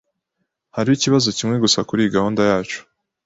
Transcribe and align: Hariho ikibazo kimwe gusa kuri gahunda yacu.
Hariho 0.75 0.95
ikibazo 0.97 1.27
kimwe 1.37 1.55
gusa 1.63 1.79
kuri 1.89 2.11
gahunda 2.15 2.41
yacu. 2.49 2.79